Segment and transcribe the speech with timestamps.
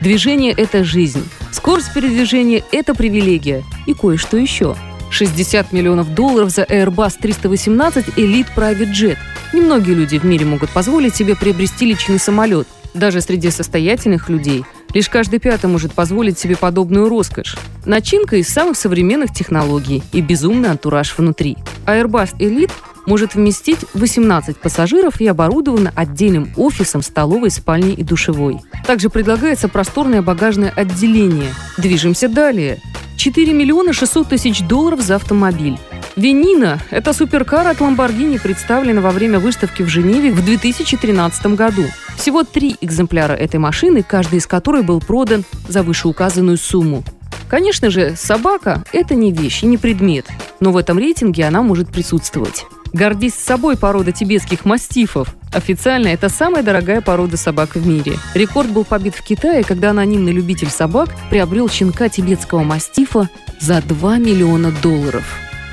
[0.00, 1.26] Движение– это жизнь.
[1.52, 3.64] Скорость передвижения– это привилегия.
[3.86, 4.76] И кое-что еще.
[5.10, 9.16] 60 миллионов долларов за Airbus 318 Elite Private Jet.
[9.54, 12.68] Немногие люди в мире могут позволить себе приобрести личный самолет.
[12.92, 17.56] Даже среди состоятельных людей лишь каждый пятый может позволить себе подобную роскошь.
[17.84, 21.56] Начинка из самых современных технологий и безумный антураж внутри.
[21.86, 22.72] Airbus Elite
[23.06, 28.60] может вместить 18 пассажиров и оборудована отдельным офисом, столовой, спальней и душевой.
[28.86, 31.54] Также предлагается просторное багажное отделение.
[31.78, 32.80] Движемся далее.
[33.16, 35.78] 4 миллиона 600 тысяч долларов за автомобиль.
[36.16, 41.84] Венина– это суперкар от Lamborghini, представлена во время выставки в Женеве в 2013 году.
[42.16, 47.04] Всего три экземпляра этой машины, каждый из которой был продан за вышеуказанную сумму.
[47.48, 50.26] Конечно же, собака– это не вещь и не предмет,
[50.58, 52.64] но в этом рейтинге она может присутствовать.
[52.96, 55.36] Гордись собой порода тибетских мастифов.
[55.52, 58.14] Официально это самая дорогая порода собак в мире.
[58.32, 63.28] Рекорд был побит в Китае, когда анонимный любитель собак приобрел щенка тибетского мастифа
[63.60, 65.24] за 2 миллиона долларов.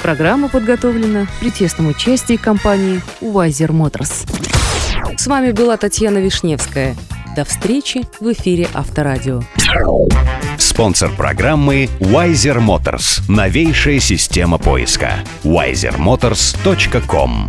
[0.00, 4.28] Программа подготовлена при тесном участии компании Wiser Motors.
[5.16, 6.94] С вами была Татьяна Вишневская.
[7.36, 9.42] До встречи в эфире Авторадио.
[10.58, 13.22] Спонсор программы Wiser Motors.
[13.28, 15.12] Новейшая система поиска.
[15.44, 17.48] wisermotors.com